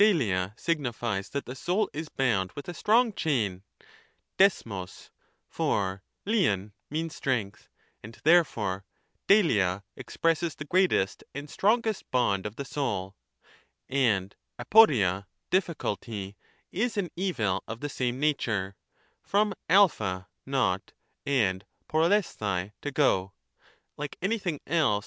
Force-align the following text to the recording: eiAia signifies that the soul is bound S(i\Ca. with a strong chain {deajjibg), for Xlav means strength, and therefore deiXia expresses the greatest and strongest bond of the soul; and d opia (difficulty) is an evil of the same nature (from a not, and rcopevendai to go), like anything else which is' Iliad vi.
eiAia 0.01 0.51
signifies 0.59 1.29
that 1.29 1.45
the 1.45 1.53
soul 1.53 1.87
is 1.93 2.09
bound 2.09 2.49
S(i\Ca. 2.49 2.53
with 2.55 2.67
a 2.67 2.73
strong 2.73 3.13
chain 3.13 3.61
{deajjibg), 4.39 5.11
for 5.47 6.01
Xlav 6.25 6.71
means 6.89 7.15
strength, 7.15 7.69
and 8.01 8.19
therefore 8.23 8.83
deiXia 9.27 9.83
expresses 9.95 10.55
the 10.55 10.65
greatest 10.65 11.23
and 11.35 11.47
strongest 11.51 12.09
bond 12.09 12.47
of 12.47 12.55
the 12.55 12.65
soul; 12.65 13.15
and 13.89 14.35
d 14.57 14.63
opia 14.71 15.27
(difficulty) 15.51 16.35
is 16.71 16.97
an 16.97 17.11
evil 17.15 17.63
of 17.67 17.79
the 17.81 17.87
same 17.87 18.19
nature 18.19 18.75
(from 19.21 19.53
a 19.69 20.25
not, 20.47 20.93
and 21.27 21.63
rcopevendai 21.87 22.71
to 22.81 22.89
go), 22.89 23.33
like 23.97 24.17
anything 24.19 24.59
else 24.65 24.65
which 24.65 24.67
is' 24.67 24.71
Iliad 24.81 24.93
vi. 24.99 24.99